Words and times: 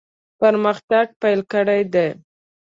پرمختګ 0.39 1.07
پیل 1.21 1.39
کړی 1.51 1.81
دی. 1.93 2.07